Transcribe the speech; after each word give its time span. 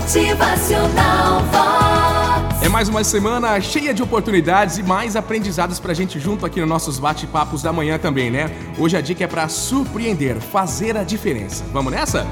Motivacional 0.00 1.40
Vox. 1.52 2.62
É 2.62 2.68
mais 2.68 2.88
uma 2.88 3.04
semana 3.04 3.60
cheia 3.60 3.92
de 3.92 4.02
oportunidades 4.02 4.78
e 4.78 4.82
mais 4.82 5.14
aprendizados 5.14 5.78
pra 5.78 5.92
gente 5.92 6.18
junto 6.18 6.46
aqui 6.46 6.58
nos 6.58 6.68
nossos 6.68 6.98
bate-papos 6.98 7.62
da 7.62 7.70
manhã 7.72 7.98
também, 7.98 8.30
né? 8.30 8.50
Hoje 8.78 8.96
a 8.96 9.00
dica 9.02 9.24
é 9.24 9.26
pra 9.26 9.46
surpreender, 9.48 10.40
fazer 10.40 10.96
a 10.96 11.04
diferença. 11.04 11.64
Vamos 11.70 11.92
nessa? 11.92 12.26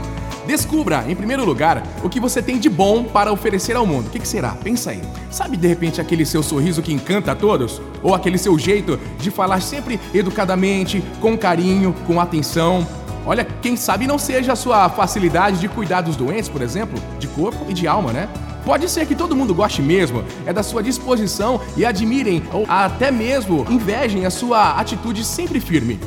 Descubra, 0.47 1.05
em 1.07 1.15
primeiro 1.15 1.45
lugar, 1.45 1.83
o 2.03 2.09
que 2.09 2.19
você 2.19 2.41
tem 2.41 2.59
de 2.59 2.71
bom 2.71 3.05
para 3.05 3.31
oferecer 3.31 3.77
ao 3.77 3.87
mundo. 3.87 4.07
O 4.07 4.11
que, 4.11 4.19
que 4.19 4.27
será? 4.27 4.53
Pensa 4.53 4.91
aí. 4.91 5.03
Sabe 5.31 5.59
de 5.59 5.69
repente 5.69 6.01
aquele 6.01 6.25
seu 6.25 6.43
sorriso 6.43 6.83
que 6.83 6.93
encanta 6.93 7.33
a 7.33 7.37
todos? 7.37 7.83
Ou 8.03 8.15
aquele 8.15 8.39
seu 8.39 8.59
jeito 8.59 8.99
de 9.19 9.31
falar 9.31 9.61
sempre 9.61 10.01
educadamente, 10.15 11.05
com 11.21 11.37
carinho, 11.37 11.95
com 12.07 12.19
atenção? 12.19 12.87
Olha, 13.29 13.45
quem 13.61 13.77
sabe 13.77 14.07
não 14.07 14.19
seja 14.19 14.55
a 14.55 14.57
sua 14.57 14.89
facilidade 14.89 15.61
de 15.61 15.69
cuidar 15.69 16.01
dos 16.01 16.17
doentes, 16.17 16.49
por 16.49 16.63
exemplo, 16.63 16.99
de 17.19 17.29
corpo 17.29 17.67
e 17.69 17.75
de 17.75 17.87
alma, 17.87 18.11
né? 18.11 18.27
Pode 18.65 18.89
ser 18.89 19.05
que 19.05 19.15
todo 19.15 19.37
mundo 19.37 19.55
goste 19.55 19.83
mesmo, 19.83 20.25
é 20.47 20.53
da 20.53 20.63
sua 20.63 20.83
disposição 20.83 21.61
e 21.77 21.85
admirem 21.85 22.43
ou 22.51 22.65
até 22.67 23.11
mesmo 23.11 23.67
invejem 23.69 24.25
a 24.25 24.31
sua 24.31 24.71
atitude 24.81 25.23
sempre 25.27 25.61
firme. 25.61 26.01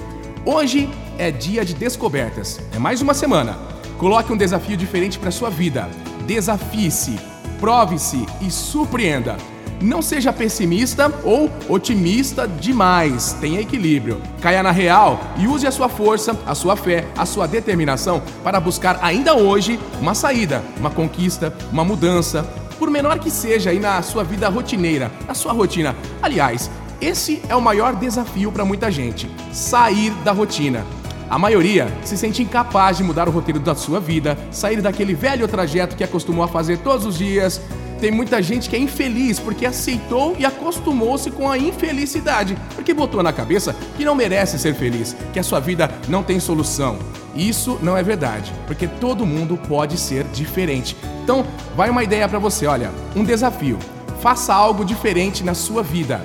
Hoje 0.43 0.89
é 1.19 1.29
dia 1.29 1.63
de 1.63 1.75
descobertas. 1.75 2.59
É 2.73 2.79
mais 2.79 3.03
uma 3.03 3.13
semana. 3.13 3.55
Coloque 3.99 4.33
um 4.33 4.37
desafio 4.37 4.75
diferente 4.75 5.19
para 5.19 5.29
sua 5.29 5.51
vida. 5.51 5.87
Desafie-se, 6.25 7.19
prove-se 7.59 8.25
e 8.41 8.49
surpreenda. 8.49 9.37
Não 9.81 10.01
seja 10.01 10.31
pessimista 10.31 11.11
ou 11.23 11.49
otimista 11.67 12.47
demais. 12.47 13.35
Tenha 13.41 13.59
equilíbrio. 13.59 14.21
Caia 14.39 14.61
na 14.61 14.69
real 14.69 15.19
e 15.37 15.47
use 15.47 15.65
a 15.65 15.71
sua 15.71 15.89
força, 15.89 16.37
a 16.45 16.53
sua 16.53 16.75
fé, 16.75 17.07
a 17.17 17.25
sua 17.25 17.47
determinação 17.47 18.21
para 18.43 18.59
buscar 18.59 18.99
ainda 19.01 19.35
hoje 19.35 19.79
uma 19.99 20.13
saída, 20.13 20.63
uma 20.77 20.91
conquista, 20.91 21.51
uma 21.71 21.83
mudança, 21.83 22.43
por 22.77 22.91
menor 22.91 23.17
que 23.19 23.31
seja 23.31 23.71
aí 23.71 23.79
na 23.79 24.01
sua 24.03 24.23
vida 24.23 24.47
rotineira, 24.49 25.11
na 25.27 25.33
sua 25.33 25.51
rotina. 25.51 25.95
Aliás, 26.21 26.69
esse 27.01 27.41
é 27.49 27.55
o 27.55 27.61
maior 27.61 27.95
desafio 27.95 28.51
para 28.51 28.63
muita 28.63 28.91
gente: 28.91 29.29
sair 29.51 30.11
da 30.23 30.31
rotina. 30.31 30.85
A 31.27 31.39
maioria 31.39 31.87
se 32.03 32.17
sente 32.17 32.43
incapaz 32.43 32.97
de 32.97 33.03
mudar 33.03 33.29
o 33.29 33.31
roteiro 33.31 33.59
da 33.59 33.73
sua 33.73 33.99
vida, 34.01 34.37
sair 34.51 34.81
daquele 34.81 35.13
velho 35.13 35.47
trajeto 35.47 35.95
que 35.95 36.03
acostumou 36.03 36.43
a 36.43 36.47
fazer 36.47 36.79
todos 36.79 37.05
os 37.05 37.17
dias, 37.17 37.61
tem 38.01 38.11
muita 38.11 38.41
gente 38.41 38.67
que 38.67 38.75
é 38.75 38.79
infeliz 38.79 39.39
porque 39.39 39.63
aceitou 39.63 40.35
e 40.37 40.43
acostumou-se 40.43 41.29
com 41.29 41.49
a 41.49 41.57
infelicidade, 41.57 42.57
porque 42.73 42.95
botou 42.95 43.21
na 43.21 43.31
cabeça 43.31 43.75
que 43.95 44.03
não 44.03 44.15
merece 44.15 44.57
ser 44.57 44.73
feliz, 44.73 45.15
que 45.31 45.39
a 45.39 45.43
sua 45.43 45.59
vida 45.59 45.89
não 46.09 46.23
tem 46.23 46.39
solução. 46.39 46.97
Isso 47.35 47.77
não 47.81 47.95
é 47.95 48.01
verdade, 48.01 48.51
porque 48.65 48.87
todo 48.87 49.25
mundo 49.25 49.55
pode 49.55 49.99
ser 49.99 50.23
diferente. 50.33 50.97
Então, 51.23 51.45
vai 51.75 51.91
uma 51.91 52.03
ideia 52.03 52.27
para 52.27 52.39
você, 52.39 52.65
olha, 52.65 52.91
um 53.15 53.23
desafio. 53.23 53.77
Faça 54.19 54.51
algo 54.53 54.83
diferente 54.83 55.43
na 55.43 55.53
sua 55.53 55.83
vida. 55.83 56.21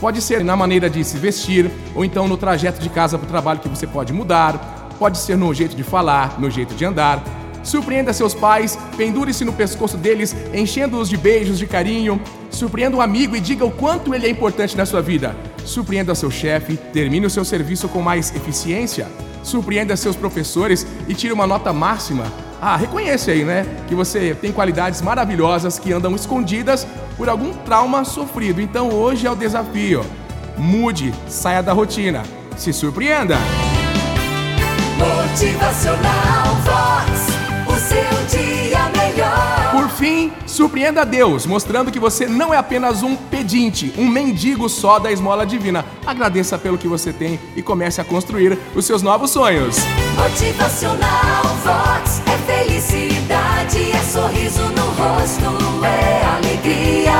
Pode 0.00 0.22
ser 0.22 0.42
na 0.42 0.56
maneira 0.56 0.88
de 0.88 1.04
se 1.04 1.18
vestir, 1.18 1.70
ou 1.94 2.04
então 2.04 2.26
no 2.26 2.38
trajeto 2.38 2.80
de 2.80 2.88
casa 2.88 3.18
para 3.18 3.26
o 3.26 3.28
trabalho 3.28 3.60
que 3.60 3.68
você 3.68 3.86
pode 3.86 4.14
mudar, 4.14 4.88
pode 4.98 5.18
ser 5.18 5.36
no 5.36 5.52
jeito 5.52 5.76
de 5.76 5.82
falar, 5.82 6.40
no 6.40 6.50
jeito 6.50 6.74
de 6.74 6.84
andar, 6.84 7.22
Surpreenda 7.62 8.12
seus 8.12 8.34
pais, 8.34 8.78
pendure-se 8.96 9.44
no 9.44 9.52
pescoço 9.52 9.96
deles, 9.96 10.34
enchendo-os 10.54 11.08
de 11.08 11.16
beijos, 11.16 11.58
de 11.58 11.66
carinho. 11.66 12.20
Surpreenda 12.50 12.96
um 12.96 13.00
amigo 13.00 13.36
e 13.36 13.40
diga 13.40 13.64
o 13.64 13.70
quanto 13.70 14.14
ele 14.14 14.26
é 14.26 14.30
importante 14.30 14.76
na 14.76 14.86
sua 14.86 15.02
vida. 15.02 15.36
Surpreenda 15.64 16.14
seu 16.14 16.30
chefe, 16.30 16.76
termine 16.92 17.26
o 17.26 17.30
seu 17.30 17.44
serviço 17.44 17.88
com 17.88 18.00
mais 18.00 18.34
eficiência. 18.34 19.06
Surpreenda 19.42 19.96
seus 19.96 20.16
professores 20.16 20.86
e 21.06 21.14
tire 21.14 21.32
uma 21.32 21.46
nota 21.46 21.72
máxima. 21.72 22.24
Ah, 22.60 22.76
reconhece 22.76 23.30
aí, 23.30 23.44
né? 23.44 23.64
Que 23.86 23.94
você 23.94 24.34
tem 24.34 24.50
qualidades 24.50 25.00
maravilhosas 25.00 25.78
que 25.78 25.92
andam 25.92 26.14
escondidas 26.14 26.86
por 27.16 27.28
algum 27.28 27.52
trauma 27.52 28.04
sofrido. 28.04 28.60
Então 28.60 28.90
hoje 28.90 29.26
é 29.26 29.30
o 29.30 29.36
desafio. 29.36 30.04
Mude, 30.56 31.14
saia 31.28 31.62
da 31.62 31.72
rotina. 31.72 32.22
Se 32.56 32.72
surpreenda. 32.72 33.36
Motivacional 34.98 36.56
surpreenda 40.58 41.02
a 41.02 41.04
Deus, 41.04 41.46
mostrando 41.46 41.92
que 41.92 42.00
você 42.00 42.26
não 42.26 42.52
é 42.52 42.56
apenas 42.56 43.04
um 43.04 43.14
pedinte, 43.14 43.94
um 43.96 44.08
mendigo 44.08 44.68
só 44.68 44.98
da 44.98 45.12
esmola 45.12 45.46
divina. 45.46 45.86
Agradeça 46.04 46.58
pelo 46.58 46.76
que 46.76 46.88
você 46.88 47.12
tem 47.12 47.38
e 47.54 47.62
comece 47.62 48.00
a 48.00 48.04
construir 48.04 48.58
os 48.74 48.84
seus 48.84 49.00
novos 49.00 49.30
sonhos. 49.30 49.76
Motivacional 50.16 51.44
Vox. 51.62 52.20
É 52.26 52.64
felicidade, 52.64 53.92
é 53.92 54.02
sorriso 54.02 54.64
no 54.70 54.82
rosto, 54.82 55.84
é 55.84 56.24
alegria, 56.26 57.12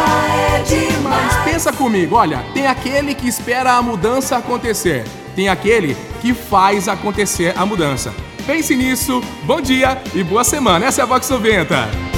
é 0.56 0.62
demais. 0.62 1.37
Pensa 1.44 1.72
comigo, 1.72 2.16
olha, 2.16 2.44
tem 2.53 2.66
aquele 2.66 3.15
que 3.15 3.28
espera 3.28 3.75
a 3.75 3.82
mudança 3.82 4.37
acontecer, 4.37 5.05
tem 5.37 5.49
aquele 5.49 5.97
que 6.20 6.34
faz 6.34 6.88
acontecer 6.88 7.56
a 7.56 7.65
mudança. 7.65 8.12
Pense 8.44 8.75
nisso, 8.75 9.22
bom 9.44 9.60
dia 9.60 10.03
e 10.12 10.25
boa 10.25 10.43
semana. 10.43 10.87
Essa 10.87 11.03
é 11.03 11.05
a 11.05 11.06
Vox 11.06 11.31
90. 11.31 12.09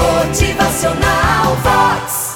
Motivacional 0.00 1.56
Vox. 1.62 2.29